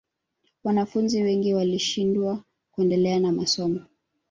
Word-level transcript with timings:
wanafunzi 0.63 1.23
wengi 1.23 1.53
walishindwa 1.53 2.43
kuendelea 2.71 3.19
na 3.19 3.31
masomo 3.31 3.85